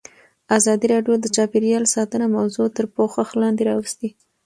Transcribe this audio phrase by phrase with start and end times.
[0.57, 4.09] ازادي راډیو د چاپیریال ساتنه موضوع تر پوښښ لاندې راوستې.